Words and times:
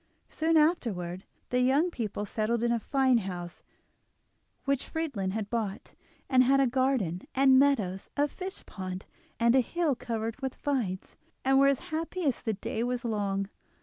Soon 0.29 0.57
afterwards 0.57 1.25
the 1.51 1.61
young 1.61 1.91
people 1.91 2.25
settled 2.25 2.63
in 2.63 2.71
a 2.71 2.79
fine 2.79 3.19
house 3.19 3.61
which 4.65 4.89
Friedlin 4.91 5.29
had 5.33 5.47
bought, 5.51 5.93
and 6.27 6.43
had 6.43 6.59
a 6.59 6.65
garden 6.65 7.21
and 7.35 7.59
meadows, 7.59 8.09
a 8.17 8.27
fishpond, 8.27 9.05
and 9.39 9.55
a 9.55 9.59
hill 9.61 9.93
covered 9.93 10.41
with 10.41 10.55
vines, 10.55 11.15
and 11.45 11.59
were 11.59 11.67
as 11.67 11.77
happy 11.93 12.23
as 12.25 12.41
the 12.41 12.53
day 12.53 12.81
was 12.81 13.05
long. 13.05 13.47